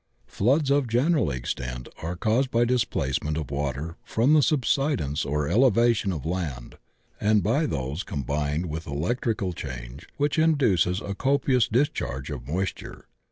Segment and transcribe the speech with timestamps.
[0.25, 6.11] Floods of general extent are caused by displacement of water from the subsidence or elevation
[6.11, 6.79] of land,
[7.19, 13.05] and by those combined with electrical change which induces a copious discharge of moisture.